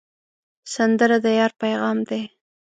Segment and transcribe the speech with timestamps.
[0.73, 2.21] سندره د یار پیغام دی